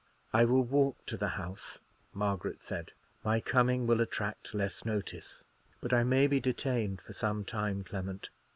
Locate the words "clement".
7.83-8.31